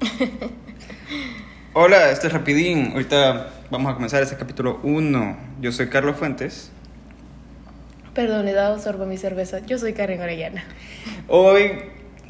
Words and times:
Hola, 1.72 2.10
este 2.10 2.26
es 2.28 2.32
Rapidín. 2.32 2.90
Ahorita 2.92 3.50
vamos 3.70 3.92
a 3.92 3.94
comenzar 3.94 4.22
este 4.22 4.36
capítulo 4.36 4.80
1. 4.82 5.36
Yo 5.60 5.72
soy 5.72 5.88
Carlos 5.88 6.16
Fuentes. 6.16 6.70
Perdón, 8.14 8.48
he 8.48 8.52
dado 8.52 8.78
sorbo 8.78 9.04
a 9.04 9.06
mi 9.06 9.16
cerveza. 9.16 9.60
Yo 9.60 9.78
soy 9.78 9.92
Karen 9.92 10.20
Orellana. 10.20 10.64
Hoy 11.28 11.72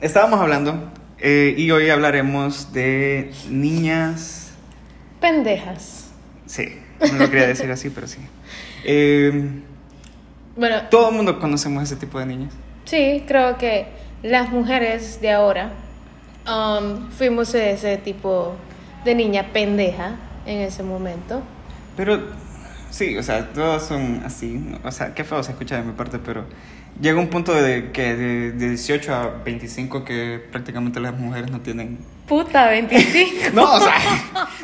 estábamos 0.01 0.41
hablando 0.41 0.93
eh, 1.19 1.54
y 1.56 1.71
hoy 1.71 1.91
hablaremos 1.91 2.72
de 2.72 3.30
niñas. 3.48 4.52
Pendejas. 5.21 6.11
Sí, 6.46 6.77
no 7.00 7.18
lo 7.18 7.30
quería 7.30 7.46
decir 7.46 7.71
así, 7.71 7.91
pero 7.91 8.07
sí. 8.07 8.18
Eh, 8.84 9.48
Bueno, 10.57 10.82
todo 10.91 11.11
el 11.11 11.16
mundo 11.16 11.39
conocemos 11.39 11.82
ese 11.84 11.96
tipo 11.96 12.18
de 12.18 12.27
niñas. 12.27 12.52
sí, 12.84 13.25
creo 13.27 13.57
que 13.57 13.87
las 14.23 14.50
mujeres 14.50 15.21
de 15.23 15.30
ahora 15.30 15.73
um, 16.46 17.11
fuimos 17.11 17.54
ese 17.54 17.96
tipo 17.98 18.54
de 19.04 19.14
niña 19.14 19.48
pendeja 19.52 20.16
en 20.46 20.60
ese 20.60 20.82
momento. 20.82 21.42
Pero 21.96 22.20
sí, 22.91 23.16
o 23.16 23.23
sea, 23.23 23.48
todos 23.52 23.82
son 23.82 24.23
así. 24.24 24.62
O 24.84 24.91
sea, 24.91 25.15
qué 25.15 25.24
feo 25.24 25.42
se 25.42 25.52
escucha 25.52 25.77
de 25.77 25.82
mi 25.82 25.92
parte, 25.92 26.18
pero 26.18 26.45
llega 27.01 27.18
un 27.18 27.29
punto 27.29 27.55
de 27.55 27.92
que 27.92 28.15
de, 28.15 28.52
de 28.52 28.68
18 28.70 29.15
a 29.15 29.27
25 29.45 30.05
que 30.05 30.41
prácticamente 30.51 31.01
las 31.01 31.15
mujeres 31.15 31.51
no 31.51 31.60
tienen. 31.60 31.98
Puta, 32.27 32.68
25. 32.68 33.51
No, 33.54 33.73
o 33.74 33.80
sea, 33.80 33.95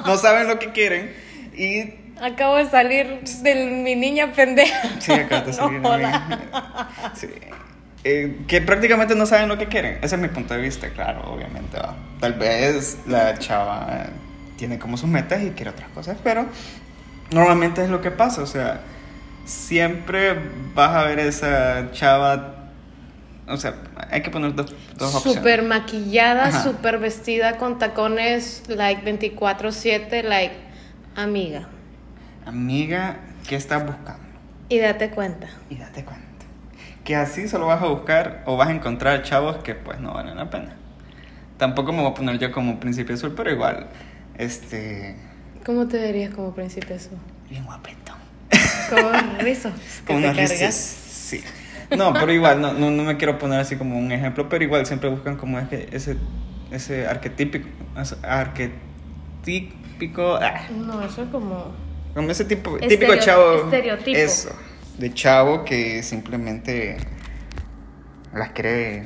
no 0.05 0.17
saben 0.17 0.49
lo 0.49 0.59
que 0.59 0.73
quieren 0.73 1.13
y. 1.57 2.07
Acabo 2.19 2.57
de 2.57 2.65
salir 2.71 3.21
de 3.43 3.55
mi 3.85 3.95
niña 3.95 4.33
pendeja. 4.33 4.83
Sí, 5.01 5.13
acá 5.13 5.45
te 5.45 5.51
No 5.51 5.57
salieron 5.57 5.85
joda. 5.85 7.13
Sí. 7.15 7.29
Eh, 8.09 8.37
que 8.47 8.61
prácticamente 8.61 9.17
no 9.17 9.27
saben 9.27 9.49
lo 9.49 9.59
que 9.59 9.67
quieren. 9.67 9.99
Ese 10.01 10.15
es 10.15 10.23
mi 10.23 10.29
punto 10.29 10.55
de 10.55 10.61
vista, 10.61 10.91
claro, 10.91 11.23
obviamente. 11.25 11.77
va. 11.77 11.97
Tal 12.21 12.35
vez 12.35 12.99
la 13.05 13.37
chava 13.37 14.07
tiene 14.57 14.79
como 14.79 14.97
sus 14.97 15.09
metas 15.09 15.43
y 15.43 15.51
quiere 15.51 15.73
otras 15.73 15.89
cosas, 15.89 16.17
pero 16.23 16.47
normalmente 17.33 17.83
es 17.83 17.91
lo 17.91 18.01
que 18.01 18.13
pasa. 18.13 18.43
O 18.43 18.47
sea, 18.47 18.83
siempre 19.45 20.37
vas 20.73 20.95
a 20.95 21.03
ver 21.03 21.19
esa 21.19 21.91
chava. 21.91 22.71
O 23.49 23.57
sea, 23.57 23.75
hay 24.09 24.23
que 24.23 24.31
poner 24.31 24.55
dos, 24.55 24.73
dos 24.97 25.13
opciones. 25.13 25.41
Súper 25.41 25.65
maquillada, 25.65 26.63
súper 26.63 26.99
vestida 26.99 27.59
con 27.59 27.81
tacones, 27.81 28.63
like 28.69 29.03
24-7, 29.05 30.23
like 30.23 30.55
amiga. 31.17 31.67
Amiga, 32.45 33.17
¿qué 33.49 33.57
estás 33.57 33.85
buscando? 33.85 34.23
Y 34.69 34.79
date 34.79 35.11
cuenta. 35.11 35.49
Y 35.69 35.75
date 35.79 36.05
cuenta. 36.05 36.26
Que 37.07 37.17
así 37.17 37.49
solo 37.49 37.67
vas 37.67 37.81
a 37.83 37.87
buscar 37.87 38.43
o 38.47 38.57
vas 38.59 38.69
a 38.69 38.73
encontrar 38.73 39.23
chavos 39.23 39.57
que 39.59 39.75
pues 39.75 40.01
no 40.01 40.13
valen 40.15 40.37
la 40.37 40.51
pena. 40.51 40.75
Tampoco 41.57 41.93
me 41.93 42.03
voy 42.03 42.11
a 42.11 42.15
poner 42.15 42.39
yo 42.39 42.51
como 42.53 42.79
príncipe 42.81 43.13
azul, 43.15 43.33
pero 43.37 43.51
igual, 43.51 43.87
este, 44.37 45.17
¿Cómo 45.65 45.87
te 45.89 45.99
verías 45.99 46.35
como 46.35 46.53
príncipe 46.55 46.95
azul? 46.95 47.17
bien 47.49 47.65
guapetón. 47.65 48.17
Como 48.91 49.11
rizos 49.39 49.73
Con 50.07 50.17
unos 50.17 50.37
rizos. 50.37 50.75
Sí. 50.75 51.43
No, 51.97 52.13
pero 52.13 52.33
igual, 52.33 52.61
no, 52.61 52.73
no, 52.73 52.91
no 52.91 53.05
me 53.05 53.17
quiero 53.17 53.39
poner 53.39 53.61
así 53.61 53.77
como 53.77 53.97
un 53.97 54.11
ejemplo, 54.11 54.49
pero 54.49 54.65
igual 54.65 54.85
siempre 54.87 55.09
buscan 55.09 55.37
como 55.37 55.59
ese, 55.61 55.89
ese, 55.93 56.17
ese 56.73 57.07
arquetípico, 57.07 57.69
ese 57.97 58.17
arquetípico, 59.45 60.35
ah, 60.35 60.67
No, 60.77 61.01
eso 61.05 61.23
es 61.23 61.29
como... 61.31 61.73
como 62.15 62.31
ese 62.31 62.45
tipo, 62.45 62.77
Estereo- 62.77 62.89
típico 62.89 63.15
chavo. 63.17 63.55
estereotipo. 63.65 64.19
Eso, 64.19 64.51
de 64.99 65.13
chavo 65.13 65.65
que 65.65 66.03
simplemente 66.03 66.97
las 68.33 68.51
quiere 68.51 69.05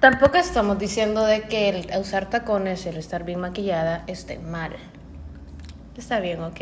Tampoco 0.00 0.36
estamos 0.36 0.78
diciendo 0.78 1.24
de 1.24 1.42
que 1.42 1.68
el 1.70 2.00
usar 2.00 2.30
tacones 2.30 2.86
y 2.86 2.90
el 2.90 2.98
estar 2.98 3.24
bien 3.24 3.40
maquillada 3.40 4.04
esté 4.06 4.38
mal. 4.38 4.76
Está 5.96 6.20
bien, 6.20 6.40
¿ok? 6.40 6.60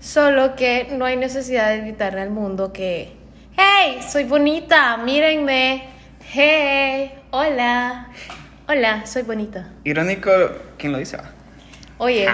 Solo 0.00 0.56
que 0.56 0.88
no 0.90 1.04
hay 1.04 1.18
necesidad 1.18 1.68
de 1.68 1.82
gritarle 1.82 2.22
al 2.22 2.30
mundo 2.30 2.72
que, 2.72 3.12
hey, 3.58 3.98
soy 4.08 4.24
bonita, 4.24 4.96
mírenme, 4.96 5.84
hey, 6.32 7.12
hola, 7.30 8.08
hola, 8.66 9.04
soy 9.04 9.20
bonita. 9.20 9.68
Irónico, 9.84 10.30
¿quién 10.78 10.92
lo 10.92 10.98
dice? 10.98 11.18
Oye, 11.98 12.26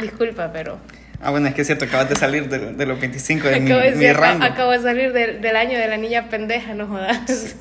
disculpa, 0.00 0.50
pero 0.52 0.80
Ah, 1.22 1.30
bueno, 1.30 1.48
es 1.48 1.54
que 1.54 1.62
es 1.62 1.66
cierto, 1.66 1.84
acabas 1.86 2.08
de 2.08 2.16
salir 2.16 2.48
de, 2.48 2.72
de 2.74 2.86
los 2.86 3.00
25 3.00 3.48
de 3.48 3.60
mi, 3.60 3.70
de, 3.70 3.92
mi 3.96 4.12
rango. 4.12 4.44
acabo 4.44 4.70
de 4.72 4.80
salir 4.80 5.12
del- 5.12 5.40
del 5.40 5.56
año 5.56 5.78
de 5.78 5.88
la 5.88 5.96
niña 5.96 6.28
pendeja, 6.28 6.74
no 6.74 6.86
jodas. 6.86 7.56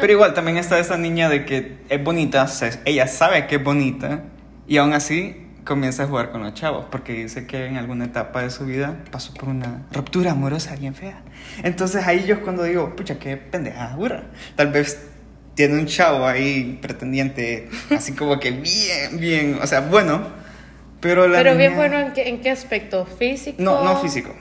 Pero 0.00 0.12
igual, 0.12 0.34
también 0.34 0.58
está 0.58 0.78
esa 0.78 0.96
niña 0.98 1.28
de 1.28 1.44
que 1.44 1.78
es 1.88 2.02
bonita, 2.04 2.46
se- 2.48 2.78
ella 2.84 3.06
sabe 3.06 3.46
que 3.46 3.56
es 3.56 3.64
bonita 3.64 4.22
y 4.66 4.76
aún 4.76 4.92
así 4.92 5.44
comienza 5.64 6.04
a 6.04 6.06
jugar 6.06 6.30
con 6.30 6.42
los 6.42 6.54
chavos 6.54 6.86
porque 6.90 7.12
dice 7.12 7.46
que 7.46 7.66
en 7.66 7.76
alguna 7.76 8.06
etapa 8.06 8.42
de 8.42 8.50
su 8.50 8.64
vida 8.64 8.96
pasó 9.10 9.34
por 9.34 9.48
una 9.50 9.82
ruptura 9.92 10.30
amorosa 10.32 10.76
bien 10.76 10.94
fea. 10.94 11.20
Entonces 11.62 12.06
ahí 12.06 12.24
yo 12.26 12.36
es 12.36 12.40
cuando 12.40 12.62
digo, 12.64 12.94
pucha, 12.96 13.18
qué 13.18 13.36
pendeja, 13.36 13.94
burra. 13.96 14.24
Tal 14.56 14.68
vez 14.72 14.98
tiene 15.54 15.74
un 15.74 15.86
chavo 15.86 16.26
ahí 16.26 16.78
pretendiente, 16.80 17.68
así 17.94 18.12
como 18.12 18.38
que 18.38 18.50
bien, 18.52 19.18
bien, 19.18 19.58
o 19.60 19.66
sea, 19.66 19.80
bueno, 19.80 20.37
pero 21.00 21.28
la 21.28 21.38
Pero 21.38 21.56
bien 21.56 21.70
niña- 21.72 21.76
bueno, 21.76 21.98
¿en 21.98 22.12
qué, 22.12 22.28
¿en 22.28 22.40
qué 22.40 22.50
aspecto? 22.50 23.04
¿Físico? 23.06 23.62
No, 23.62 23.84
no 23.84 23.96
físico, 24.00 24.34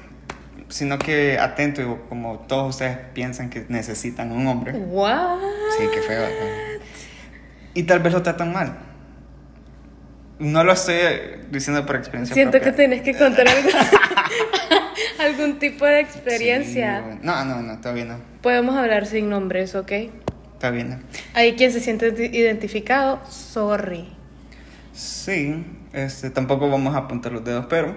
sino 0.69 0.97
que 0.97 1.37
atento, 1.39 1.81
y 1.81 2.09
como 2.09 2.39
todos 2.47 2.69
ustedes 2.75 2.97
piensan 3.13 3.49
que 3.49 3.65
necesitan 3.69 4.31
un 4.31 4.47
hombre. 4.47 4.73
What? 4.73 5.39
Sí, 5.77 5.85
qué 5.93 6.01
feo. 6.01 6.25
Y 7.73 7.83
tal 7.83 7.99
vez 7.99 8.13
lo 8.13 8.21
tratan 8.23 8.51
mal. 8.53 8.77
No 10.39 10.63
lo 10.63 10.71
estoy 10.73 10.95
diciendo 11.49 11.83
por 11.85 11.95
experiencia 11.95 12.33
Siento 12.35 12.59
que 12.61 12.71
tenés 12.71 13.01
que 13.01 13.15
contar 13.15 13.47
algo- 13.47 13.69
algún 15.19 15.57
tipo 15.59 15.85
de 15.85 15.99
experiencia. 15.99 17.03
Sí. 17.11 17.19
No, 17.23 17.43
no, 17.45 17.61
no, 17.61 17.79
todavía 17.79 18.05
no. 18.05 18.19
Podemos 18.41 18.75
hablar 18.75 19.05
sin 19.07 19.29
nombres, 19.29 19.73
¿ok? 19.75 19.91
Todavía 20.59 20.83
no. 20.85 20.99
Hay 21.33 21.53
quien 21.55 21.71
se 21.71 21.79
siente 21.79 22.07
identificado, 22.31 23.19
sorry. 23.29 24.07
Sí, 24.97 25.63
este, 25.93 26.31
tampoco 26.31 26.69
vamos 26.71 26.95
a 26.95 26.99
apuntar 26.99 27.31
los 27.31 27.43
dedos, 27.45 27.67
pero... 27.69 27.95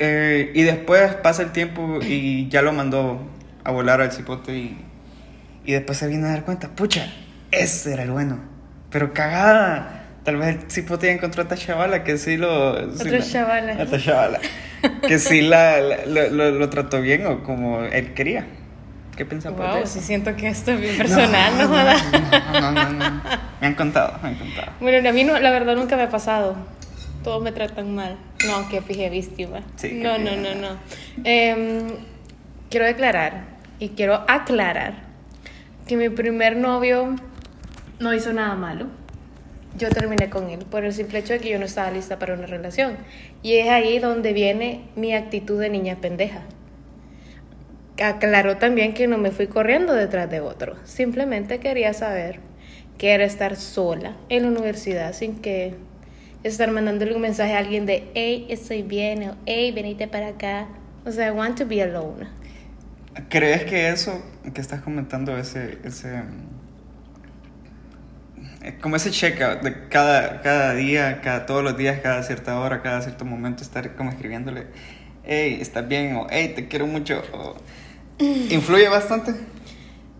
eh, 0.00 0.50
y 0.54 0.62
después 0.62 1.14
pasa 1.14 1.42
el 1.42 1.52
tiempo 1.52 2.00
y 2.02 2.48
ya 2.48 2.62
lo 2.62 2.72
mandó 2.72 3.20
a 3.62 3.70
volar 3.70 4.00
al 4.00 4.10
cipote 4.10 4.56
y, 4.56 4.84
y 5.64 5.72
después 5.72 5.96
se 5.98 6.08
viene 6.08 6.26
a 6.26 6.30
dar 6.30 6.44
cuenta, 6.44 6.68
pucha, 6.70 7.06
ese 7.52 7.92
era 7.92 8.02
el 8.02 8.10
bueno. 8.10 8.38
Pero 8.90 9.12
cagada. 9.12 10.00
Tal 10.24 10.36
vez 10.38 10.56
el 10.64 10.70
cipote 10.70 11.06
ya 11.06 11.12
encontró 11.12 11.42
a 11.42 11.44
esta 11.44 11.56
chavala 11.56 12.02
que 12.02 12.18
sí 12.18 12.36
lo... 12.36 12.74
sí 12.96 13.02
Otra 13.02 13.18
la- 13.18 13.24
chavala. 14.02 14.38
Que 15.06 15.18
sí 15.20 15.42
la, 15.42 15.80
la- 15.80 16.06
lo, 16.06 16.30
lo- 16.30 16.50
lo 16.50 16.70
trató 16.70 17.00
bien 17.02 17.24
o 17.26 17.42
como 17.44 17.82
él 17.84 18.14
quería. 18.14 18.46
¿Qué 19.16 19.24
pensaba 19.24 19.74
Wow, 19.76 19.86
sí 19.86 20.00
siento 20.00 20.34
que 20.34 20.48
esto 20.48 20.72
es 20.72 20.80
bien 20.80 20.96
personal, 20.96 21.52
no, 21.56 21.68
no, 22.60 22.72
no, 22.72 22.90
no. 22.90 23.22
Me 23.64 23.68
han 23.68 23.76
contado, 23.76 24.18
me 24.22 24.28
han 24.28 24.34
contado. 24.34 24.72
Bueno, 24.78 25.08
a 25.08 25.12
mí 25.12 25.24
no, 25.24 25.40
la 25.40 25.50
verdad 25.50 25.74
nunca 25.74 25.96
me 25.96 26.02
ha 26.02 26.10
pasado. 26.10 26.54
Todos 27.22 27.42
me 27.42 27.50
tratan 27.50 27.94
mal. 27.94 28.18
No, 28.46 28.68
que 28.68 28.82
fije 28.82 29.08
víctima. 29.08 29.62
Sí, 29.76 29.92
no, 30.02 30.18
no, 30.18 30.36
no, 30.36 30.54
no. 30.54 30.76
Em, 31.24 31.86
quiero 32.68 32.84
declarar 32.84 33.44
y 33.78 33.88
quiero 33.88 34.22
aclarar 34.28 34.96
que 35.86 35.96
mi 35.96 36.10
primer 36.10 36.58
novio 36.58 37.16
no 38.00 38.12
hizo 38.12 38.34
nada 38.34 38.54
malo. 38.54 38.88
Yo 39.78 39.88
terminé 39.88 40.28
con 40.28 40.50
él 40.50 40.66
por 40.70 40.84
el 40.84 40.92
simple 40.92 41.20
hecho 41.20 41.32
de 41.32 41.38
que 41.38 41.48
yo 41.48 41.58
no 41.58 41.64
estaba 41.64 41.90
lista 41.90 42.18
para 42.18 42.34
una 42.34 42.44
relación. 42.44 42.98
Y 43.42 43.54
es 43.54 43.70
ahí 43.70 43.98
donde 43.98 44.34
viene 44.34 44.82
mi 44.94 45.14
actitud 45.14 45.58
de 45.58 45.70
niña 45.70 45.96
pendeja. 46.02 46.42
Aclaró 47.98 48.58
también 48.58 48.92
que 48.92 49.06
no 49.06 49.16
me 49.16 49.30
fui 49.30 49.46
corriendo 49.46 49.94
detrás 49.94 50.28
de 50.28 50.40
otro. 50.40 50.76
Simplemente 50.84 51.60
quería 51.60 51.94
saber 51.94 52.40
qué 52.98 53.12
era 53.12 53.24
estar 53.24 53.56
sola 53.56 54.16
en 54.28 54.42
la 54.42 54.48
universidad 54.48 55.12
sin 55.12 55.36
que 55.36 55.74
estar 56.42 56.70
mandándole 56.70 57.14
un 57.14 57.22
mensaje 57.22 57.54
a 57.54 57.58
alguien 57.58 57.86
de 57.86 58.10
hey, 58.14 58.46
estoy 58.50 58.82
bien 58.82 59.30
o 59.30 59.36
hey, 59.46 59.72
venite 59.72 60.06
para 60.08 60.28
acá. 60.28 60.68
O 61.06 61.10
sea, 61.10 61.28
I 61.28 61.30
want 61.30 61.58
to 61.58 61.66
be 61.66 61.82
alone. 61.82 62.28
¿Crees 63.28 63.64
que 63.64 63.88
eso 63.88 64.22
que 64.52 64.60
estás 64.60 64.80
comentando, 64.82 65.36
ese, 65.38 65.78
ese, 65.84 66.22
eh, 68.62 68.76
como 68.80 68.96
ese 68.96 69.10
check-out 69.10 69.62
de 69.62 69.88
cada, 69.88 70.42
cada 70.42 70.74
día, 70.74 71.20
cada, 71.22 71.46
todos 71.46 71.62
los 71.62 71.76
días, 71.76 72.00
cada 72.00 72.22
cierta 72.22 72.58
hora, 72.58 72.82
cada 72.82 73.02
cierto 73.02 73.24
momento, 73.24 73.62
estar 73.62 73.94
como 73.94 74.10
escribiéndole, 74.10 74.66
hey, 75.24 75.58
¿estás 75.60 75.86
bien? 75.86 76.16
O 76.16 76.26
hey, 76.30 76.52
te 76.54 76.68
quiero 76.68 76.86
mucho. 76.86 77.22
O, 77.32 77.56
¿Influye 78.18 78.88
bastante 78.88 79.32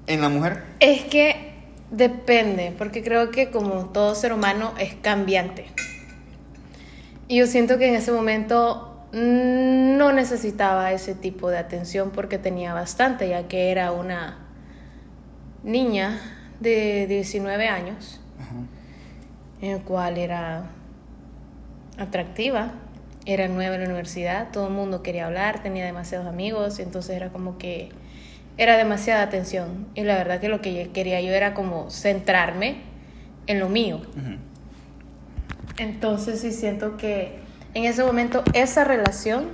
en 0.06 0.20
la 0.20 0.28
mujer? 0.28 0.62
Es 0.80 1.02
que 1.04 1.53
depende, 1.90 2.74
porque 2.76 3.02
creo 3.02 3.30
que 3.30 3.50
como 3.50 3.86
todo 3.86 4.14
ser 4.14 4.32
humano 4.32 4.74
es 4.78 4.94
cambiante. 4.94 5.66
Y 7.28 7.38
yo 7.38 7.46
siento 7.46 7.78
que 7.78 7.88
en 7.88 7.94
ese 7.94 8.12
momento 8.12 9.06
no 9.12 10.12
necesitaba 10.12 10.92
ese 10.92 11.14
tipo 11.14 11.48
de 11.48 11.58
atención 11.58 12.10
porque 12.10 12.38
tenía 12.38 12.74
bastante, 12.74 13.28
ya 13.28 13.46
que 13.48 13.70
era 13.70 13.92
una 13.92 14.38
niña 15.62 16.20
de 16.60 17.06
19 17.06 17.68
años, 17.68 18.20
Ajá. 18.40 18.54
en 19.62 19.70
el 19.70 19.82
cual 19.82 20.18
era 20.18 20.70
atractiva. 21.98 22.72
Era 23.26 23.48
nueva 23.48 23.76
en 23.76 23.82
la 23.82 23.86
universidad, 23.86 24.50
todo 24.52 24.66
el 24.66 24.74
mundo 24.74 25.02
quería 25.02 25.24
hablar, 25.24 25.62
tenía 25.62 25.86
demasiados 25.86 26.26
amigos, 26.26 26.78
entonces 26.78 27.16
era 27.16 27.30
como 27.30 27.56
que 27.56 27.88
era 28.58 28.76
demasiada 28.76 29.22
atención. 29.22 29.86
Y 29.94 30.02
la 30.02 30.16
verdad 30.16 30.40
que 30.40 30.48
lo 30.48 30.60
que 30.60 30.74
yo 30.84 30.92
quería 30.92 31.20
yo 31.20 31.32
era 31.32 31.54
como 31.54 31.90
centrarme 31.90 32.76
en 33.46 33.60
lo 33.60 33.68
mío. 33.68 33.96
Ujú. 33.96 34.36
Entonces 35.78 36.40
sí 36.40 36.52
siento 36.52 36.96
que 36.96 37.38
en 37.74 37.84
ese 37.84 38.04
momento 38.04 38.44
esa 38.52 38.84
relación 38.84 39.48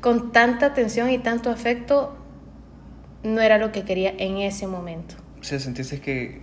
con 0.00 0.32
tanta 0.32 0.66
atención 0.66 1.10
y 1.10 1.18
tanto 1.18 1.50
afecto 1.50 2.16
no 3.22 3.40
era 3.40 3.58
lo 3.58 3.70
que 3.70 3.84
quería 3.84 4.12
en 4.16 4.38
ese 4.38 4.66
momento. 4.66 5.14
O 5.40 5.44
sea, 5.44 5.58
sentiste 5.58 6.00
que. 6.00 6.40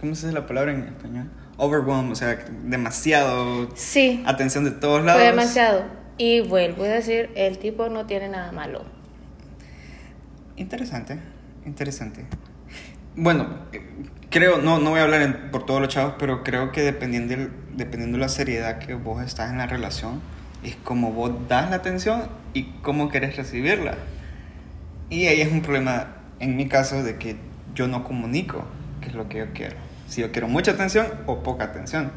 ¿Cómo 0.00 0.14
se 0.14 0.26
dice 0.26 0.38
la 0.38 0.46
palabra 0.46 0.72
en 0.72 0.82
español? 0.84 1.30
Overwhelm, 1.58 2.10
o 2.12 2.14
sea, 2.14 2.38
demasiado 2.64 3.68
Sí, 3.74 4.22
atención 4.26 4.64
de 4.64 4.70
todos 4.72 5.02
lados. 5.04 5.20
fue 5.20 5.30
demasiado. 5.30 5.84
Y 6.18 6.40
vuelvo 6.40 6.84
a 6.84 6.88
decir, 6.88 7.30
el 7.34 7.58
tipo 7.58 7.88
no 7.88 8.06
tiene 8.06 8.28
nada 8.28 8.52
malo. 8.52 8.84
Interesante, 10.56 11.18
interesante. 11.66 12.24
Bueno, 13.14 13.46
eh, 13.72 13.82
creo, 14.30 14.58
no, 14.58 14.78
no 14.78 14.90
voy 14.90 15.00
a 15.00 15.02
hablar 15.02 15.50
por 15.50 15.66
todos 15.66 15.80
los 15.80 15.88
chavos, 15.88 16.14
pero 16.18 16.42
creo 16.42 16.72
que 16.72 16.82
dependiendo, 16.82 17.50
dependiendo 17.74 18.16
de 18.16 18.22
la 18.22 18.28
seriedad 18.28 18.78
que 18.78 18.94
vos 18.94 19.22
estás 19.22 19.50
en 19.50 19.58
la 19.58 19.66
relación, 19.66 20.20
es 20.64 20.76
como 20.76 21.12
vos 21.12 21.32
das 21.48 21.70
la 21.70 21.76
atención 21.76 22.28
y 22.54 22.64
cómo 22.82 23.08
querés 23.08 23.36
recibirla. 23.36 23.96
Y 25.10 25.26
ahí 25.26 25.40
es 25.40 25.52
un 25.52 25.62
problema, 25.62 26.16
en 26.40 26.56
mi 26.56 26.68
caso, 26.68 27.02
de 27.02 27.16
que 27.16 27.36
yo 27.74 27.86
no 27.86 28.02
comunico 28.02 28.64
qué 29.00 29.08
es 29.08 29.14
lo 29.14 29.28
que 29.28 29.38
yo 29.38 29.46
quiero. 29.52 29.76
Si 30.08 30.20
yo 30.20 30.32
quiero 30.32 30.48
mucha 30.48 30.72
atención 30.72 31.06
o 31.26 31.42
poca 31.42 31.64
atención. 31.64 32.12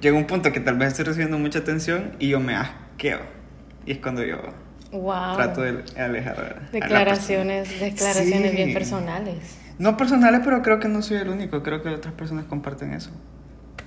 Llega 0.00 0.16
un 0.16 0.26
punto 0.26 0.52
que 0.52 0.60
tal 0.60 0.78
vez 0.78 0.88
estoy 0.88 1.06
recibiendo 1.06 1.38
mucha 1.38 1.60
atención 1.60 2.12
y 2.18 2.28
yo 2.28 2.40
me 2.40 2.54
asqueo. 2.54 3.20
Y 3.86 3.92
es 3.92 3.98
cuando 3.98 4.24
yo 4.24 4.38
Wow. 4.92 5.36
trato 5.36 5.62
de 5.62 5.84
alejar 6.00 6.38
a- 6.40 6.66
a. 6.66 6.70
Declaraciones, 6.72 7.80
declaraciones 7.80 8.50
Sí. 8.50 8.56
bien 8.56 8.72
personales. 8.74 9.56
No 9.78 9.96
personales, 9.96 10.40
pero 10.44 10.60
creo 10.62 10.78
que 10.80 10.88
no 10.88 11.00
soy 11.02 11.18
el 11.18 11.28
único. 11.28 11.62
Creo 11.62 11.82
que 11.82 11.88
otras 11.90 12.12
personas 12.14 12.44
comparten 12.46 12.92
eso. 12.92 13.10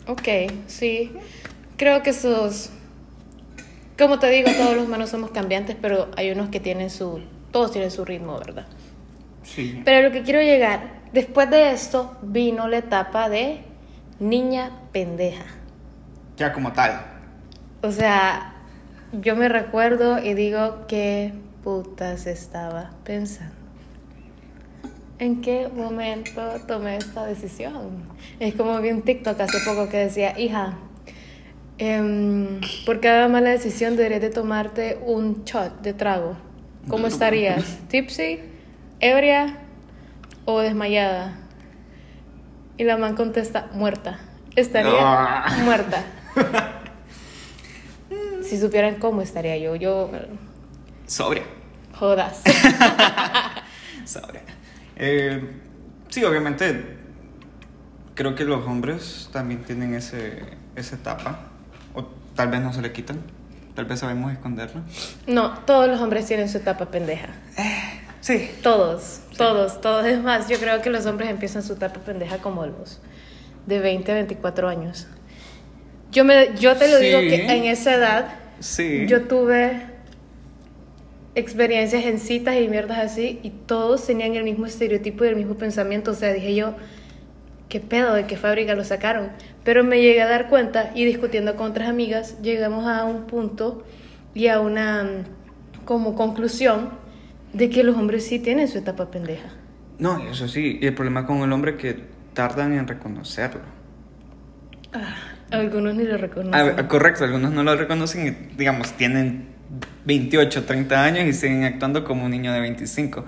Ok, 0.08 0.28
sí. 0.68 1.12
Creo 1.78 2.02
que 2.04 2.14
sus... 2.14 2.70
Como 3.98 4.18
te 4.20 4.28
digo, 4.30 4.50
todos 4.58 4.76
los 4.76 4.86
humanos 4.88 5.10
somos 5.10 5.32
cambiantes, 5.32 5.76
pero 5.80 6.10
hay 6.18 6.32
unos 6.32 6.50
que 6.50 6.60
tienen 6.60 6.90
su... 6.90 7.22
Todos 7.52 7.72
tienen 7.72 7.92
su 7.92 8.04
ritmo, 8.06 8.40
¿verdad? 8.40 8.66
Sí. 9.44 9.82
Pero 9.86 10.08
lo 10.08 10.12
que 10.14 10.24
quiero 10.24 10.42
llegar, 10.42 11.02
después 11.14 11.50
de 11.52 11.72
esto 11.74 12.18
vino 12.24 12.68
la 12.68 12.78
etapa 12.78 13.30
de 13.30 13.62
niña 14.20 14.72
pendeja. 14.92 15.44
Ya 16.38 16.54
como 16.54 16.72
tal. 16.74 17.02
O 17.84 17.92
sea, 17.92 18.53
yo 19.22 19.36
me 19.36 19.48
recuerdo 19.48 20.20
y 20.20 20.34
digo, 20.34 20.86
¿qué 20.88 21.34
putas 21.64 22.26
estaba 22.26 22.92
pensando? 23.04 23.54
¿En 25.20 25.42
qué 25.42 25.70
momento 25.74 26.42
tomé 26.68 26.98
esta 26.98 27.26
decisión? 27.26 28.04
Es 28.40 28.56
como 28.56 28.80
vi 28.82 28.90
un 28.90 29.04
TikTok 29.04 29.40
hace 29.40 29.60
poco 29.60 29.88
que 29.88 29.98
decía, 29.98 30.38
hija, 30.40 30.74
em, 31.78 32.60
por 32.86 33.00
cada 33.00 33.28
mala 33.28 33.52
decisión 33.52 33.96
deberías 33.96 34.22
de 34.22 34.32
tomarte 34.32 35.00
un 35.06 35.44
shot 35.46 35.82
de 35.82 35.94
trago. 35.94 36.36
¿Cómo 36.90 37.08
estarías? 37.08 37.78
¿Tipsy? 37.90 38.40
¿Ebria? 39.00 39.60
¿O 40.46 40.60
desmayada? 40.60 41.38
Y 42.78 42.84
la 42.84 42.98
man 42.98 43.16
contesta, 43.16 43.70
muerta. 43.74 44.20
Estaría 44.56 45.46
muerta. 45.64 46.04
Si 48.54 48.60
supieran 48.60 48.98
cómo 48.98 49.24
estaría 49.24 49.58
yo, 49.58 49.76
yo 49.76 50.12
Sobria. 51.08 51.42
jodas. 51.92 52.44
Sobria. 54.06 54.44
Eh, 54.96 55.42
sí, 56.10 56.24
obviamente. 56.24 56.98
Creo 58.14 58.36
que 58.36 58.46
los 58.46 58.64
hombres 58.68 59.28
también 59.34 59.64
tienen 59.64 59.96
ese, 59.96 60.44
esa 60.76 60.98
etapa. 60.98 61.48
O 61.96 62.04
tal 62.36 62.50
vez 62.50 62.62
no 62.62 62.72
se 62.74 62.84
le 62.84 62.92
quitan. 62.92 63.22
Tal 63.74 63.86
vez 63.86 64.02
sabemos 64.02 64.32
esconderlo. 64.32 64.82
No, 65.26 65.58
todos 65.62 65.88
los 65.88 66.00
hombres 66.00 66.28
tienen 66.28 66.48
su 66.48 66.60
etapa 66.60 66.92
pendeja. 66.92 67.30
Sí. 68.22 68.52
Todos, 68.62 69.22
todos, 69.36 69.82
todos. 69.82 70.06
Es 70.06 70.22
más, 70.22 70.48
yo 70.48 70.60
creo 70.60 70.80
que 70.84 70.92
los 70.92 71.08
hombres 71.08 71.32
empiezan 71.32 71.64
su 71.64 71.74
etapa 71.74 72.02
pendeja 72.02 72.38
como 72.38 72.68
los 72.68 73.02
de 73.66 73.80
20 73.80 74.12
a 74.12 74.14
24 74.14 74.70
años. 74.70 75.08
Yo, 76.12 76.24
me, 76.24 76.56
yo 76.56 76.76
te 76.78 76.88
lo 76.88 77.00
digo 77.00 77.18
que 77.18 77.48
en 77.48 77.64
esa 77.64 77.96
edad 77.96 78.43
Sí. 78.64 79.06
yo 79.08 79.24
tuve 79.24 79.82
experiencias 81.36 82.06
en 82.06 82.18
citas 82.20 82.56
y 82.56 82.70
mierdas 82.70 83.00
así 83.00 83.40
y 83.44 83.50
todos 83.50 84.06
tenían 84.06 84.36
el 84.36 84.44
mismo 84.46 84.66
estereotipo 84.66 85.26
y 85.26 85.28
el 85.28 85.36
mismo 85.36 85.56
pensamiento. 85.56 86.12
O 86.12 86.14
sea, 86.14 86.32
dije 86.32 86.56
yo, 86.56 86.76
¿qué 87.68 87.80
pedo? 87.80 88.14
¿De 88.14 88.26
qué 88.26 88.38
fábrica 88.38 88.74
lo 88.74 88.84
sacaron? 88.84 89.30
Pero 89.64 89.84
me 89.84 90.02
llegué 90.02 90.22
a 90.22 90.28
dar 90.28 90.48
cuenta 90.48 90.92
y 90.96 91.04
discutiendo 91.06 91.56
con 91.56 91.72
otras 91.72 91.90
amigas, 91.90 92.42
llegamos 92.42 92.88
a 92.88 93.04
un 93.04 93.24
punto 93.24 93.84
y 94.34 94.48
a 94.48 94.60
una 94.60 95.04
mm, 95.04 95.86
como 95.86 96.16
conclusión 96.16 96.92
de 97.52 97.70
que 97.70 97.84
los 97.84 97.98
hombres 97.98 98.26
sí 98.26 98.40
tienen 98.40 98.68
su 98.68 98.78
etapa 98.78 99.12
pendeja. 99.12 99.50
No, 100.00 100.20
eso 100.30 100.48
sí. 100.48 100.80
Y 100.82 100.86
el 100.88 100.96
problema 100.96 101.26
con 101.26 101.40
el 101.40 101.52
hombre 101.52 101.72
es 101.72 101.78
que 101.78 102.00
tardan 102.34 102.74
en 102.74 102.88
reconocerlo. 102.88 103.62
Ah, 104.94 105.33
algunos 105.52 105.96
ni 105.96 106.04
lo 106.04 106.18
reconocen. 106.18 106.54
Ah, 106.78 106.88
correcto, 106.88 107.24
algunos 107.24 107.52
no 107.52 107.64
lo 107.64 107.76
reconocen 107.76 108.28
y, 108.28 108.56
digamos, 108.58 108.94
tienen 108.94 109.48
28, 110.06 110.66
30 110.66 111.04
años 111.04 111.26
y 111.26 111.34
siguen 111.34 111.64
actuando 111.64 112.04
como 112.04 112.26
un 112.26 112.32
niño 112.32 112.52
de 112.54 112.60
25. 112.60 113.26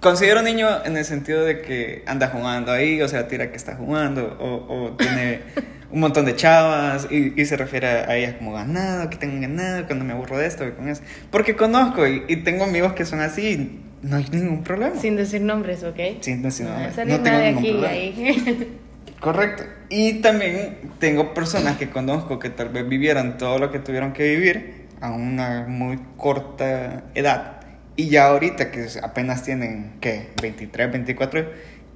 Considero 0.00 0.42
niño 0.42 0.68
en 0.84 0.96
el 0.96 1.04
sentido 1.04 1.44
de 1.44 1.60
que 1.60 2.04
anda 2.06 2.28
jugando 2.28 2.72
ahí, 2.72 3.02
o 3.02 3.08
sea, 3.08 3.26
tira 3.28 3.50
que 3.50 3.56
está 3.56 3.74
jugando, 3.76 4.36
o, 4.40 4.74
o 4.86 4.96
tiene 4.96 5.40
un 5.90 6.00
montón 6.00 6.24
de 6.24 6.36
chavas 6.36 7.08
y, 7.10 7.40
y 7.40 7.44
se 7.46 7.56
refiere 7.56 7.86
a 7.88 8.16
ellas 8.16 8.34
como 8.38 8.52
ganado, 8.52 9.10
que 9.10 9.16
tengo 9.16 9.40
ganado, 9.40 9.86
cuando 9.86 10.04
me 10.04 10.12
aburro 10.12 10.38
de 10.38 10.46
esto, 10.46 10.64
con 10.76 10.88
eso. 10.88 11.02
Porque 11.30 11.56
conozco 11.56 12.06
y, 12.06 12.22
y 12.28 12.36
tengo 12.36 12.64
amigos 12.64 12.92
que 12.92 13.04
son 13.04 13.20
así 13.20 13.80
no 14.00 14.16
hay 14.16 14.26
ningún 14.30 14.62
problema. 14.62 14.94
Sin 14.94 15.16
decir 15.16 15.40
nombres, 15.40 15.82
¿ok? 15.82 15.98
Sin 16.20 16.42
decir 16.42 16.66
No 16.66 16.72
a 16.72 16.74
nombres. 16.74 16.94
salir 16.94 17.14
No 17.16 17.22
tengo 17.24 17.38
ningún 17.38 17.58
aquí 17.58 17.70
problema. 17.72 17.88
ahí. 17.92 18.78
Correcto. 19.20 19.64
Y 19.88 20.20
también 20.20 20.92
tengo 20.98 21.34
personas 21.34 21.76
que 21.76 21.90
conozco 21.90 22.38
que 22.38 22.50
tal 22.50 22.68
vez 22.68 22.88
vivieron 22.88 23.38
todo 23.38 23.58
lo 23.58 23.70
que 23.70 23.78
tuvieron 23.78 24.12
que 24.12 24.24
vivir 24.24 24.86
a 25.00 25.10
una 25.10 25.64
muy 25.66 25.98
corta 26.16 27.04
edad. 27.14 27.60
Y 27.96 28.10
ya 28.10 28.28
ahorita 28.28 28.70
que 28.70 28.86
apenas 29.02 29.42
tienen, 29.42 29.94
¿qué? 30.00 30.28
23, 30.40 30.92
24, 30.92 31.46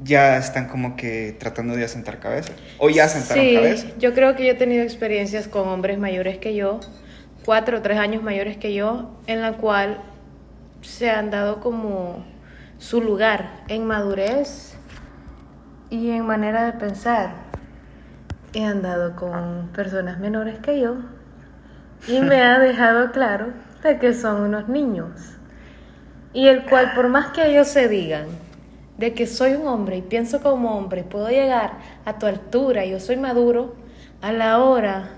ya 0.02 0.37
están 0.37 0.67
como 0.67 0.97
que 0.97 1.37
tratando 1.38 1.76
de 1.76 1.85
asentar 1.85 2.19
cabeza. 2.19 2.52
O 2.79 2.91
ya 2.91 3.09
sentaron 3.09 3.45
sí, 3.45 3.55
cabeza. 3.55 3.87
yo 3.99 4.12
creo 4.14 4.35
que 4.35 4.45
yo 4.45 4.52
he 4.52 4.57
tenido 4.57 4.83
experiencias 4.83 5.47
con 5.47 5.69
hombres 5.69 5.99
mayores 5.99 6.38
que 6.38 6.55
yo, 6.55 6.81
cuatro 7.45 7.79
o 7.79 7.83
tres 7.83 7.99
años 7.99 8.23
mayores 8.23 8.57
que 8.57 8.75
yo, 8.75 9.12
en 9.29 9.43
la 9.43 9.52
cual 9.52 10.02
se 10.81 11.09
han 11.11 11.31
dado 11.31 11.61
como 11.61 12.25
su 12.79 13.00
lugar 13.00 13.62
en 13.69 13.87
madurez 13.87 14.72
y 15.92 16.11
en 16.11 16.26
manera 16.26 16.64
de 16.64 16.72
pensar. 16.72 17.34
He 18.54 18.64
andado 18.64 19.14
con 19.14 19.68
personas 19.75 20.18
menores 20.18 20.58
que 20.58 20.80
yo 20.80 20.96
y 22.08 22.18
me 22.20 22.42
ha 22.42 22.58
dejado 22.58 23.12
claro 23.12 23.49
de 23.82 23.99
que 23.99 24.14
son 24.14 24.40
unos 24.40 24.68
niños. 24.68 25.11
Y 26.32 26.49
el 26.49 26.64
cual, 26.64 26.94
por 26.94 27.08
más 27.08 27.28
que 27.28 27.46
ellos 27.46 27.68
se 27.68 27.88
digan 27.88 28.26
de 28.96 29.12
que 29.12 29.26
soy 29.26 29.52
un 29.52 29.66
hombre 29.66 29.99
y 29.99 30.02
pienso 30.02 30.40
como 30.40 30.78
hombre, 30.78 31.04
puedo 31.04 31.28
llegar 31.28 31.72
a 32.06 32.18
tu 32.18 32.25
altura, 32.25 32.87
yo 32.87 32.99
soy 32.99 33.18
maduro, 33.18 33.75
a 34.22 34.32
la 34.32 34.61
hora 34.61 35.11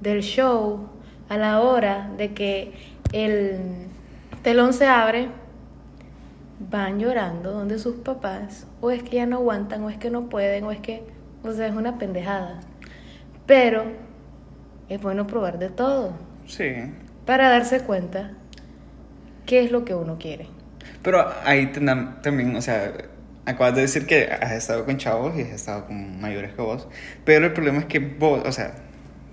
del 0.00 0.22
show, 0.22 0.88
a 1.28 1.36
la 1.36 1.60
hora 1.60 2.10
de 2.16 2.34
que 2.34 2.74
el 3.12 3.86
telón 4.42 4.72
se 4.72 4.86
abre, 4.86 5.28
van 6.58 6.98
llorando 6.98 7.52
donde 7.52 7.78
sus 7.78 7.96
papás, 7.96 8.67
o 8.80 8.90
es 8.90 9.02
que 9.02 9.16
ya 9.16 9.26
no 9.26 9.36
aguantan, 9.36 9.82
o 9.84 9.90
es 9.90 9.96
que 9.98 10.10
no 10.10 10.28
pueden, 10.28 10.64
o 10.64 10.72
es 10.72 10.80
que, 10.80 11.02
o 11.42 11.52
sea, 11.52 11.66
es 11.66 11.74
una 11.74 11.98
pendejada. 11.98 12.60
Pero 13.46 13.84
es 14.88 15.00
bueno 15.00 15.26
probar 15.26 15.58
de 15.58 15.68
todo 15.70 16.12
Sí. 16.46 16.72
para 17.26 17.48
darse 17.50 17.80
cuenta 17.80 18.32
qué 19.46 19.64
es 19.64 19.70
lo 19.72 19.84
que 19.84 19.94
uno 19.94 20.18
quiere. 20.18 20.46
Pero 21.02 21.26
ahí 21.44 21.66
también, 22.22 22.54
o 22.56 22.62
sea, 22.62 22.92
acabas 23.46 23.74
de 23.74 23.82
decir 23.82 24.06
que 24.06 24.26
has 24.30 24.52
estado 24.52 24.84
con 24.84 24.96
chavos 24.98 25.36
y 25.36 25.42
has 25.42 25.48
estado 25.50 25.86
con 25.86 26.20
mayores 26.20 26.52
que 26.54 26.60
vos. 26.62 26.88
Pero 27.24 27.46
el 27.46 27.52
problema 27.52 27.78
es 27.78 27.84
que 27.86 27.98
vos, 27.98 28.42
o 28.46 28.52
sea, 28.52 28.74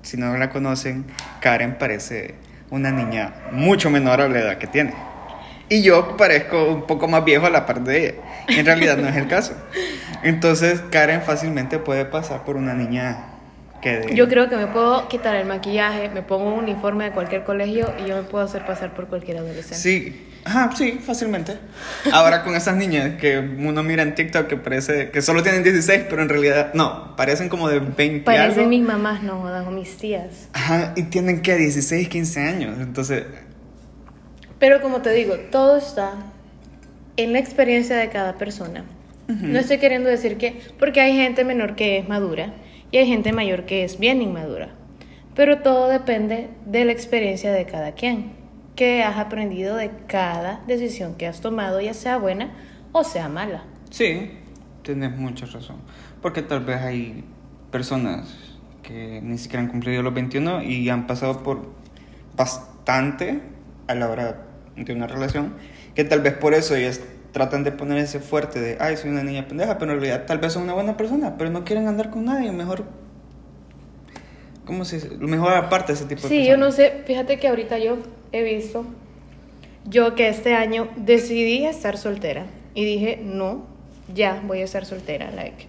si 0.01 0.17
no 0.17 0.35
la 0.37 0.49
conocen, 0.49 1.05
Karen 1.41 1.77
parece 1.77 2.35
una 2.69 2.91
niña 2.91 3.33
mucho 3.51 3.89
menor 3.89 4.21
a 4.21 4.27
la 4.29 4.39
edad 4.39 4.57
que 4.57 4.67
tiene. 4.67 4.93
Y 5.69 5.81
yo 5.81 6.15
parezco 6.17 6.65
un 6.65 6.83
poco 6.85 7.07
más 7.07 7.25
viejo 7.25 7.45
a 7.45 7.49
la 7.49 7.65
par 7.65 7.83
de 7.83 8.03
ella. 8.03 8.13
En 8.47 8.65
realidad 8.65 8.97
no 8.97 9.07
es 9.07 9.15
el 9.15 9.27
caso. 9.27 9.53
Entonces, 10.23 10.81
Karen 10.91 11.21
fácilmente 11.21 11.79
puede 11.79 12.05
pasar 12.05 12.43
por 12.43 12.55
una 12.55 12.73
niña 12.73 13.35
quede. 13.81 14.15
Yo 14.15 14.27
creo 14.27 14.47
que 14.49 14.57
me 14.57 14.67
puedo 14.67 15.07
quitar 15.07 15.35
el 15.35 15.47
maquillaje, 15.47 16.09
me 16.09 16.21
pongo 16.21 16.53
un 16.53 16.63
uniforme 16.63 17.05
de 17.05 17.11
cualquier 17.11 17.43
colegio 17.43 17.93
y 18.03 18.07
yo 18.07 18.15
me 18.15 18.23
puedo 18.23 18.43
hacer 18.43 18.65
pasar 18.65 18.93
por 18.93 19.07
cualquier 19.07 19.37
adolescente. 19.37 19.75
Sí, 19.75 20.27
ajá, 20.43 20.71
sí, 20.75 20.99
fácilmente. 21.03 21.57
Ahora 22.11 22.43
con 22.43 22.55
esas 22.55 22.75
niñas 22.75 23.19
que 23.19 23.39
uno 23.39 23.83
mira 23.83 24.03
en 24.03 24.15
TikTok 24.15 24.47
que 24.47 24.57
parece 24.57 25.09
que 25.09 25.21
solo 25.21 25.41
tienen 25.43 25.63
16, 25.63 26.05
pero 26.09 26.21
en 26.21 26.29
realidad 26.29 26.73
no, 26.73 27.15
parecen 27.15 27.49
como 27.49 27.69
de 27.69 27.79
20 27.79 28.17
y 28.17 28.19
Parecen 28.21 28.59
algo. 28.59 28.69
mis 28.69 28.83
mamás, 28.83 29.23
no 29.23 29.41
o 29.41 29.71
mis 29.71 29.97
tías. 29.97 30.49
Ajá, 30.53 30.93
y 30.95 31.03
tienen 31.03 31.41
que 31.41 31.55
16, 31.55 32.07
15 32.07 32.39
años. 32.39 32.77
Entonces, 32.79 33.23
Pero 34.59 34.81
como 34.81 35.01
te 35.01 35.11
digo, 35.11 35.35
todo 35.51 35.77
está 35.77 36.13
en 37.17 37.33
la 37.33 37.39
experiencia 37.39 37.95
de 37.97 38.09
cada 38.09 38.37
persona. 38.37 38.85
No 39.27 39.57
estoy 39.57 39.79
queriendo 39.79 40.07
decir 40.07 40.37
que, 40.37 40.61
porque 40.77 41.01
hay 41.01 41.15
gente 41.15 41.43
menor 41.43 41.75
que 41.75 41.97
es 41.97 42.07
madura 42.07 42.53
y 42.91 42.97
hay 42.97 43.07
gente 43.07 43.31
mayor 43.31 43.65
que 43.65 43.83
es 43.83 43.97
bien 43.97 44.21
inmadura. 44.21 44.69
Pero 45.33 45.59
todo 45.59 45.89
depende 45.89 46.49
de 46.67 46.85
la 46.85 46.91
experiencia 46.91 47.51
de 47.51 47.65
cada 47.65 47.93
quien, 47.93 48.33
que 48.75 49.01
has 49.01 49.17
aprendido 49.17 49.75
de 49.77 49.89
cada 50.07 50.61
decisión 50.67 51.15
que 51.15 51.25
has 51.25 51.41
tomado, 51.41 51.81
ya 51.81 51.95
sea 51.95 52.17
buena 52.17 52.51
o 52.91 53.03
sea 53.03 53.27
mala. 53.27 53.63
sí, 53.89 54.31
tienes 54.83 55.17
mucha 55.17 55.47
razón. 55.47 55.77
Porque 56.21 56.43
tal 56.43 56.63
vez 56.63 56.77
hay 56.77 57.23
personas 57.71 58.33
que 58.83 59.19
ni 59.21 59.37
siquiera 59.39 59.63
han 59.63 59.69
cumplido 59.69 60.03
los 60.03 60.13
21 60.13 60.61
y 60.61 60.87
han 60.89 61.07
pasado 61.07 61.41
por 61.41 61.73
bastante 62.37 63.41
a 63.87 63.95
la 63.95 64.09
hora 64.09 64.37
de 64.75 64.93
una 64.93 65.07
relación, 65.07 65.53
que 65.93 66.03
tal 66.03 66.21
vez 66.21 66.33
por 66.33 66.53
eso 66.53 66.75
ellas 66.75 67.01
tratan 67.31 67.63
de 67.63 67.71
poner 67.71 67.97
ese 67.97 68.19
fuerte 68.19 68.59
de, 68.59 68.77
ay, 68.79 68.97
soy 68.97 69.09
una 69.09 69.23
niña 69.23 69.47
pendeja, 69.47 69.77
pero 69.77 69.91
en 69.91 69.99
realidad 69.99 70.25
tal 70.25 70.37
vez 70.39 70.53
son 70.53 70.63
una 70.63 70.73
buena 70.73 70.95
persona, 70.97 71.37
pero 71.37 71.49
no 71.49 71.63
quieren 71.65 71.87
andar 71.87 72.09
con 72.09 72.25
nadie, 72.25 72.51
mejor... 72.51 72.85
¿Cómo 74.65 74.83
se 74.83 74.95
dice? 74.95 75.09
Lo 75.17 75.27
mejor 75.27 75.53
aparte 75.53 75.87
de 75.91 75.93
ese 75.93 76.05
tipo 76.05 76.21
de 76.23 76.27
Sí, 76.29 76.35
personas. 76.37 76.47
yo 76.47 76.57
no 76.57 76.71
sé, 76.71 77.03
fíjate 77.05 77.37
que 77.37 77.47
ahorita 77.47 77.77
yo 77.77 77.97
he 78.31 78.41
visto, 78.43 78.83
yo 79.85 80.15
que 80.15 80.27
este 80.27 80.55
año 80.55 80.87
decidí 80.95 81.65
estar 81.65 81.97
soltera 81.97 82.45
y 82.73 82.83
dije, 82.83 83.19
no, 83.23 83.65
ya 84.13 84.41
voy 84.45 84.61
a 84.61 84.63
estar 84.63 84.85
soltera, 84.85 85.29
like, 85.31 85.67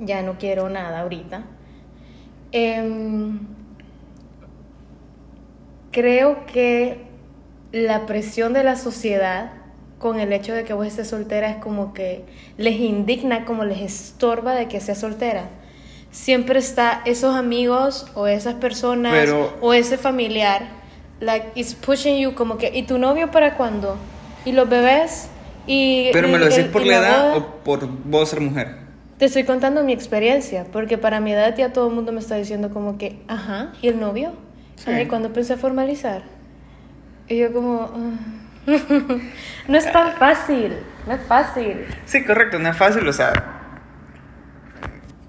ya 0.00 0.22
no 0.22 0.38
quiero 0.38 0.68
nada 0.68 1.00
ahorita. 1.00 1.44
Em, 2.52 3.38
creo 5.98 6.46
que 6.46 6.98
la 7.72 8.06
presión 8.06 8.52
de 8.52 8.62
la 8.62 8.76
sociedad 8.76 9.50
con 9.98 10.20
el 10.20 10.32
hecho 10.32 10.54
de 10.54 10.62
que 10.62 10.72
vos 10.72 10.86
estés 10.86 11.08
soltera 11.08 11.50
es 11.50 11.56
como 11.56 11.92
que 11.92 12.24
les 12.56 12.78
indigna, 12.78 13.44
como 13.44 13.64
les 13.64 13.80
estorba 13.80 14.54
de 14.54 14.68
que 14.68 14.80
seas 14.80 14.98
soltera. 15.00 15.48
Siempre 16.12 16.60
está 16.60 17.02
esos 17.04 17.34
amigos 17.34 18.06
o 18.14 18.28
esas 18.28 18.54
personas 18.54 19.12
Pero- 19.12 19.56
o 19.60 19.74
ese 19.74 19.98
familiar, 19.98 20.62
like, 21.20 21.48
it's 21.56 21.74
pushing 21.74 22.16
you 22.20 22.34
como 22.34 22.58
que, 22.58 22.70
¿y 22.72 22.84
tu 22.84 22.96
novio 22.98 23.32
para 23.32 23.56
cuándo? 23.56 23.96
¿Y 24.44 24.52
los 24.52 24.68
bebés? 24.68 25.28
¿Y 25.66 26.10
Pero 26.12 26.28
me 26.28 26.38
lo 26.38 26.44
decís 26.44 26.60
el- 26.60 26.70
por 26.70 26.86
la 26.86 26.96
edad 26.98 27.36
o 27.36 27.44
por 27.64 27.88
vos 28.04 28.28
ser 28.28 28.40
mujer. 28.40 28.76
Te 29.18 29.24
estoy 29.24 29.42
contando 29.42 29.82
mi 29.82 29.92
experiencia, 29.92 30.64
porque 30.72 30.96
para 30.96 31.18
mi 31.18 31.32
edad 31.32 31.56
ya 31.56 31.72
todo 31.72 31.88
el 31.88 31.94
mundo 31.94 32.12
me 32.12 32.20
está 32.20 32.36
diciendo 32.36 32.70
como 32.70 32.98
que, 32.98 33.18
ajá, 33.26 33.72
¿y 33.82 33.88
el 33.88 33.98
novio? 33.98 34.30
Sí. 34.84 34.90
Ay, 34.90 35.06
¿cuándo 35.06 35.32
pensé 35.32 35.56
formalizar? 35.56 36.22
Y 37.28 37.38
yo 37.38 37.52
como, 37.52 37.82
"Ah". 37.82 38.66
no 39.68 39.76
es 39.78 39.90
tan 39.92 40.12
fácil, 40.16 40.76
no 41.06 41.14
es 41.14 41.20
fácil. 41.22 41.84
Sí, 42.04 42.24
correcto, 42.24 42.58
no 42.58 42.68
es 42.70 42.76
fácil, 42.76 43.06
o 43.08 43.12
sea. 43.12 43.32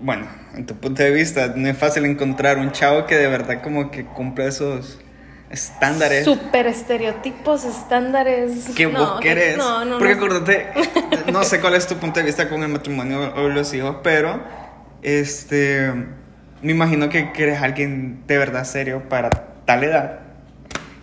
Bueno, 0.02 0.28
en 0.56 0.66
tu 0.66 0.76
punto 0.76 1.04
de 1.04 1.12
vista, 1.12 1.54
no 1.56 1.68
es 1.68 1.78
fácil 1.78 2.06
encontrar 2.06 2.58
un 2.58 2.72
chavo 2.72 3.06
que 3.06 3.16
de 3.16 3.28
verdad 3.28 3.62
como 3.62 3.92
que 3.92 4.06
cumpla 4.06 4.46
esos 4.46 5.00
estándares 5.50 6.24
Super 6.26 6.68
estereotipos, 6.68 7.66
estándares. 7.66 8.70
que 8.76 8.88
no, 8.88 9.00
vos 9.14 9.20
querés. 9.20 9.58
No, 9.58 9.84
no, 9.84 9.98
Porque 9.98 10.16
no. 10.16 10.26
acuérdate, 10.26 10.68
no 11.34 11.44
sé 11.44 11.60
cuál 11.60 11.74
es 11.76 11.88
tu 11.88 11.96
punto 11.96 12.20
de 12.20 12.26
vista 12.28 12.48
con 12.50 12.62
el 12.64 12.70
matrimonio 12.70 13.34
o 13.36 13.50
los 13.50 13.74
hijos, 13.74 13.98
pero 14.04 14.42
este 15.02 15.92
me 16.62 16.72
imagino 16.72 17.10
que 17.10 17.32
quieres 17.32 17.62
alguien 17.62 18.24
de 18.28 18.38
verdad 18.38 18.64
serio 18.66 19.08
para 19.10 19.30
tal 19.66 19.84
edad 19.84 20.20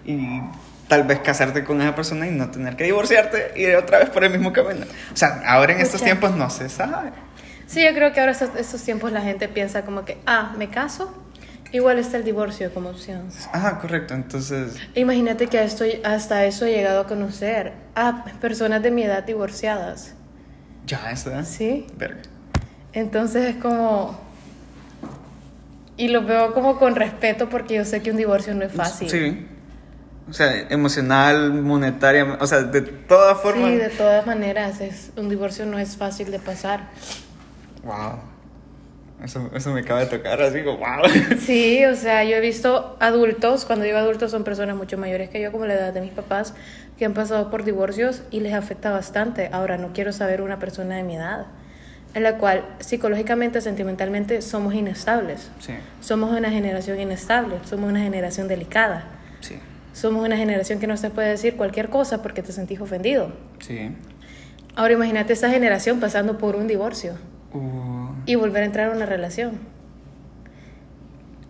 y 0.04 0.40
tal 0.88 1.04
vez 1.04 1.18
casarte 1.20 1.64
con 1.64 1.80
esa 1.80 1.94
persona 1.94 2.26
y 2.26 2.30
no 2.30 2.50
tener 2.50 2.76
que 2.76 2.84
divorciarte 2.84 3.52
y 3.56 3.64
ir 3.64 3.76
otra 3.76 3.98
vez 3.98 4.10
por 4.10 4.22
el 4.24 4.30
mismo 4.30 4.52
camino. 4.52 4.86
O 5.12 5.16
sea, 5.16 5.42
ahora 5.46 5.72
en 5.72 5.80
estos 5.80 6.02
tiempos 6.02 6.32
no 6.36 6.48
se 6.50 6.68
sabe. 6.68 7.10
Sí, 7.66 7.82
yo 7.82 7.92
creo 7.94 8.12
que 8.12 8.20
ahora 8.20 8.32
estos, 8.32 8.50
estos 8.56 8.82
tiempos 8.82 9.10
la 9.10 9.20
gente 9.22 9.48
piensa 9.48 9.82
como 9.84 10.04
que, 10.04 10.18
ah, 10.26 10.54
me 10.56 10.68
caso, 10.70 11.12
igual 11.72 11.98
está 11.98 12.16
el 12.18 12.22
divorcio 12.24 12.72
como 12.72 12.90
opción. 12.90 13.28
Ajá, 13.52 13.78
correcto. 13.80 14.14
Entonces, 14.14 14.76
Imagínate 14.94 15.48
que 15.48 15.60
esto, 15.64 15.84
hasta 16.04 16.44
eso 16.44 16.64
he 16.66 16.70
llegado 16.70 17.00
a 17.00 17.06
conocer 17.08 17.72
a 17.96 18.24
personas 18.40 18.82
de 18.84 18.92
mi 18.92 19.02
edad 19.02 19.24
divorciadas. 19.24 20.14
ya 20.86 21.10
está. 21.10 21.42
¿Sí? 21.44 21.86
Verga. 21.96 22.22
Entonces 22.92 23.56
es 23.56 23.56
como... 23.56 24.24
Y 25.96 26.08
lo 26.08 26.22
veo 26.22 26.52
como 26.52 26.78
con 26.78 26.94
respeto 26.94 27.48
porque 27.48 27.74
yo 27.74 27.84
sé 27.84 28.02
que 28.02 28.10
un 28.10 28.16
divorcio 28.16 28.54
no 28.54 28.64
es 28.64 28.72
fácil. 28.72 29.08
Sí. 29.08 29.46
O 30.28 30.32
sea, 30.32 30.66
emocional, 30.70 31.52
monetaria, 31.52 32.36
o 32.40 32.46
sea, 32.46 32.62
de 32.62 32.82
todas 32.82 33.40
formas. 33.40 33.70
Sí, 33.70 33.76
de 33.76 33.88
todas 33.90 34.26
maneras, 34.26 34.80
es, 34.80 35.12
un 35.16 35.28
divorcio 35.28 35.66
no 35.66 35.78
es 35.78 35.96
fácil 35.96 36.32
de 36.32 36.40
pasar. 36.40 36.88
Wow. 37.84 38.18
Eso, 39.22 39.50
eso 39.54 39.72
me 39.72 39.80
acaba 39.80 40.00
de 40.00 40.06
tocar, 40.06 40.42
así 40.42 40.62
como, 40.64 40.78
wow. 40.78 41.08
Sí, 41.38 41.84
o 41.84 41.94
sea, 41.94 42.24
yo 42.24 42.36
he 42.36 42.40
visto 42.40 42.96
adultos, 42.98 43.64
cuando 43.64 43.84
digo 43.84 43.98
adultos 43.98 44.32
son 44.32 44.42
personas 44.42 44.76
mucho 44.76 44.98
mayores 44.98 45.30
que 45.30 45.40
yo, 45.40 45.52
como 45.52 45.64
la 45.64 45.74
edad 45.74 45.92
de 45.92 46.00
mis 46.00 46.12
papás, 46.12 46.54
que 46.98 47.04
han 47.04 47.14
pasado 47.14 47.48
por 47.48 47.64
divorcios 47.64 48.22
y 48.30 48.40
les 48.40 48.52
afecta 48.52 48.90
bastante. 48.90 49.48
Ahora, 49.52 49.78
no 49.78 49.92
quiero 49.92 50.12
saber 50.12 50.42
una 50.42 50.58
persona 50.58 50.96
de 50.96 51.04
mi 51.04 51.16
edad, 51.16 51.46
en 52.16 52.22
la 52.22 52.38
cual 52.38 52.64
psicológicamente, 52.80 53.60
sentimentalmente 53.60 54.40
somos 54.40 54.74
inestables. 54.74 55.50
Sí, 55.60 55.74
Somos 56.00 56.36
una 56.36 56.50
generación 56.50 56.98
inestable, 56.98 57.56
somos 57.64 57.90
una 57.90 58.00
generación 58.00 58.48
delicada. 58.48 59.04
sí, 59.40 59.56
Somos 59.92 60.24
una 60.26 60.36
generación 60.36 60.78
que 60.80 60.86
no 60.86 60.96
se 60.96 61.10
puede 61.10 61.28
decir 61.28 61.56
cualquier 61.56 61.90
cosa 61.90 62.22
porque 62.22 62.42
te 62.42 62.52
sentís 62.52 62.80
ofendido. 62.80 63.32
sí. 63.60 63.90
Ahora 64.78 64.92
imagínate 64.94 65.32
esa 65.32 65.48
generación 65.50 66.00
pasando 66.00 66.36
por 66.38 66.56
un 66.56 66.66
divorcio 66.66 67.14
Uh, 67.54 68.10
y 68.26 68.34
volver 68.34 68.62
a 68.62 68.66
entrar 68.66 68.90
a 68.90 68.94
una 68.96 69.06
relación. 69.06 69.52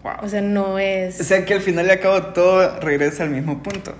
wow. 0.03 0.13
O 0.23 0.29
sea, 0.29 0.41
no 0.43 0.79
es... 0.79 1.21
O 1.21 1.25
sea 1.25 1.45
que 1.45 1.55
al 1.55 1.61
final 1.61 1.87
y 1.87 1.91
al 1.91 2.01
cabo 2.01 2.23
todo 2.33 2.79
regresa 2.81 3.23
al 3.25 3.31
mismo 3.31 3.63
punto. 3.63 3.95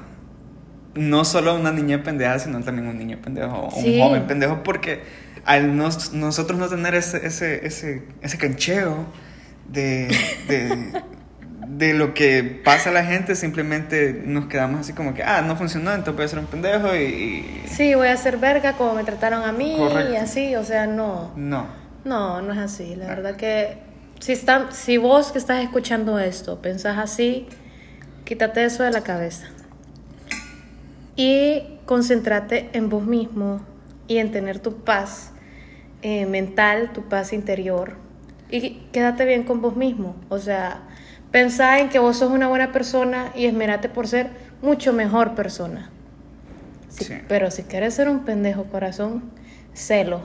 No 0.95 1.25
solo 1.25 1.55
una 1.57 1.73
niña 1.73 2.03
pendeja, 2.03 2.39
sino 2.39 2.61
también 2.63 2.87
un 2.87 2.99
niño 2.99 3.19
pendejo 3.23 3.67
o 3.67 3.71
Sí. 3.73 4.01
un 4.01 4.07
joven 4.09 4.27
pendejo, 4.27 4.63
porque 4.63 5.01
al 5.47 5.77
nos- 5.77 6.13
nosotros 6.13 6.59
no 6.59 6.69
tener 6.69 6.95
ese, 6.95 7.27
ese, 7.27 7.67
ese, 7.67 8.03
ese 8.21 8.39
cancheo 8.39 9.07
de, 9.69 10.09
de, 10.49 11.03
de 11.69 11.95
lo 11.95 12.15
que 12.15 12.43
pasa 12.65 12.91
a 12.91 12.93
la 12.93 13.05
gente, 13.05 13.35
simplemente 13.37 14.23
nos 14.27 14.47
quedamos 14.47 14.81
así 14.81 14.93
como 14.93 15.15
que, 15.15 15.23
ah, 15.23 15.43
no 15.43 15.57
funcionó, 15.57 15.91
entonces 15.93 16.15
voy 16.17 16.25
a 16.25 16.29
ser 16.29 16.39
un 16.41 16.47
pendejo 16.47 16.95
y... 16.95 17.63
Sí, 17.67 17.95
voy 17.95 18.09
a 18.09 18.17
ser 18.17 18.37
verga 18.39 18.75
como 18.75 18.95
me 18.95 19.05
trataron 19.05 19.43
a 19.45 19.53
mí 19.53 19.75
Correcto. 19.79 20.13
y 20.13 20.17
así, 20.17 20.57
o 20.57 20.65
sea, 20.65 20.87
no. 20.87 21.33
No. 21.37 21.67
No, 22.05 22.41
no 22.43 22.53
es 22.53 22.59
así. 22.59 22.95
La 22.95 23.07
verdad 23.09 23.37
que 23.37 23.79
si, 24.21 24.33
está, 24.33 24.71
si 24.73 24.97
vos 24.97 25.33
que 25.33 25.39
estás 25.39 25.63
escuchando 25.63 26.19
esto 26.21 26.61
pensás 26.63 26.99
así, 26.99 27.49
quítate 28.25 28.65
eso 28.65 28.83
de 28.85 28.91
la 28.93 29.03
cabeza. 29.03 29.47
Y 31.17 31.63
concéntrate 31.87 32.69
en 32.73 32.89
vos 32.91 33.05
mismo 33.05 33.61
y 34.09 34.19
en 34.19 34.31
tener 34.33 34.59
tu 34.59 34.85
paz 34.85 35.33
eh, 36.09 36.25
mental, 36.25 36.93
tu 36.93 37.09
paz 37.09 37.33
interior. 37.33 37.97
Y 38.49 38.83
quédate 38.93 39.25
bien 39.25 39.43
con 39.43 39.61
vos 39.61 39.75
mismo. 39.75 40.15
O 40.29 40.39
sea, 40.39 40.83
pensá 41.33 41.81
en 41.81 41.89
que 41.89 41.99
vos 41.99 42.19
sos 42.19 42.31
una 42.31 42.47
buena 42.47 42.71
persona 42.71 43.33
y 43.35 43.47
esmerate 43.47 43.89
por 43.89 44.07
ser 44.07 44.31
mucho 44.63 44.93
mejor 44.93 45.35
persona. 45.35 45.91
Sí, 46.91 47.07
Sí. 47.07 47.15
Pero 47.27 47.51
si 47.51 47.65
quieres 47.65 47.95
ser 47.95 48.09
un 48.09 48.21
pendejo 48.25 48.67
corazón, 48.67 49.25
celo. 49.75 50.21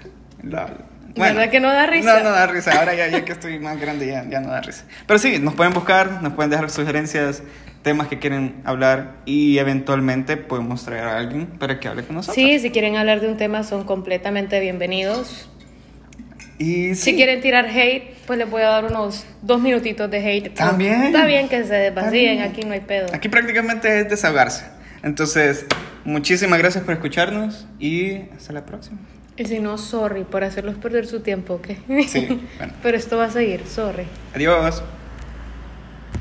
Lol. 0.42 0.85
¿Verdad 1.17 1.51
que 1.51 1.61
no 1.61 1.73
da 1.73 1.87
risa? 1.87 2.19
No, 2.19 2.25
no 2.25 2.31
da 2.31 2.47
risa. 2.47 2.79
Ahora 2.79 2.95
ya, 2.95 3.09
ya 3.09 3.25
que 3.25 3.33
estoy 3.33 3.59
más 3.59 3.81
grande 3.81 4.07
ya, 4.07 4.25
ya 4.29 4.41
no 4.41 4.51
da 4.51 4.61
risa. 4.61 4.85
Pero 5.07 5.19
sí, 5.19 5.39
nos 5.39 5.55
pueden 5.55 5.73
buscar, 5.73 6.23
nos 6.23 6.35
pueden 6.35 6.51
dejar 6.51 6.71
sugerencias, 6.71 7.43
temas 7.83 8.09
que 8.09 8.19
quieren 8.19 8.63
hablar 8.65 9.15
y 9.25 9.59
eventualmente 9.59 10.37
podemos 10.37 10.85
traer 10.85 11.05
a 11.05 11.19
alguien 11.19 11.47
para 11.47 11.79
que 11.79 11.89
hable 11.89 12.05
con 12.05 12.17
nosotros. 12.17 12.35
Sí, 12.35 12.59
si 12.59 12.71
quieren 12.71 12.97
hablar 12.97 13.21
de 13.21 13.29
un 13.29 13.37
tema 13.37 13.63
son 13.63 13.85
completamente 13.85 14.59
bienvenidos. 14.61 15.49
Y 16.59 16.95
sí. 16.95 16.97
Si 16.97 17.17
quieren 17.17 17.41
tirar 17.41 17.67
hate, 17.67 18.15
pues 18.27 18.39
les 18.39 18.49
voy 18.49 18.63
a 18.63 18.69
dar 18.69 18.87
unos 18.87 19.27
dos 19.43 19.61
minutitos 19.61 20.11
de 20.11 20.19
hate. 20.19 20.55
También. 20.55 21.03
Está 21.05 21.27
bien 21.27 21.49
que 21.49 21.65
se 21.65 21.75
desvacíen, 21.75 22.43
aquí 22.43 22.63
no 22.63 22.73
hay 22.73 22.81
pedo. 22.81 23.09
Aquí 23.13 23.29
prácticamente 23.29 24.01
es 24.01 24.09
desahogarse. 24.09 24.65
Entonces, 25.03 25.67
muchísimas 26.05 26.59
gracias 26.59 26.83
por 26.83 26.95
escucharnos 26.95 27.69
y 27.79 28.23
hasta 28.37 28.53
la 28.53 28.65
próxima. 28.65 28.99
Y 29.37 29.45
si 29.45 29.59
no, 29.61 29.76
sorry 29.76 30.25
por 30.25 30.45
hacerlos 30.45 30.76
perder 30.76 31.07
su 31.07 31.21
tiempo, 31.21 31.55
¿ok? 31.55 31.69
Sí, 32.07 32.26
bueno. 32.59 32.73
Pero 32.83 32.97
esto 32.97 33.16
va 33.16 33.25
a 33.25 33.31
seguir, 33.31 33.66
sorry. 33.66 34.07
Adiós. 34.35 34.83